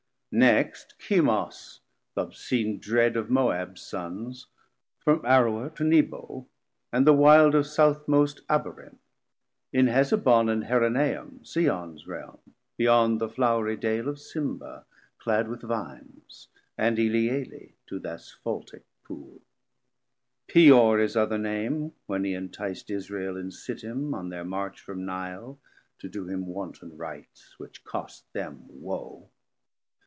Next 0.33 0.95
Chemos, 0.97 1.81
th' 2.15 2.19
obscene 2.19 2.79
dread 2.79 3.17
of 3.17 3.29
Moabs 3.29 3.81
Sons, 3.81 4.47
From 5.01 5.19
Aroer 5.25 5.75
to 5.75 5.83
Nebo, 5.83 6.47
and 6.89 7.05
the 7.05 7.11
wild 7.11 7.53
Of 7.53 7.65
Southmost 7.65 8.39
Abarim; 8.47 8.95
in 9.73 9.87
Hesebon 9.87 10.49
And 10.49 10.63
Heronaim, 10.63 11.45
Seons 11.45 12.07
Realm, 12.07 12.39
beyond 12.77 13.19
The 13.19 13.27
flowry 13.27 13.75
Dale 13.75 14.07
of 14.07 14.21
Sibma 14.21 14.85
clad 15.17 15.49
with 15.49 15.63
Vines, 15.63 16.47
410 16.77 16.87
And 16.87 16.97
Eleale 16.97 17.73
to 17.87 17.99
th' 17.99 18.13
Asphaltick 18.13 18.85
Pool. 19.03 19.41
Peor 20.47 20.99
his 20.99 21.17
other 21.17 21.37
Name, 21.37 21.91
when 22.05 22.23
he 22.23 22.31
entic'd 22.37 22.89
Israel 22.89 23.35
in 23.35 23.51
Sittim 23.51 24.13
on 24.13 24.29
their 24.29 24.45
march 24.45 24.79
from 24.79 25.03
Nile 25.05 25.59
To 25.99 26.07
do 26.07 26.25
him 26.29 26.45
wanton 26.47 26.95
rites, 26.95 27.55
which 27.59 27.83
cost 27.83 28.31
them 28.31 28.63
woe. 28.69 29.29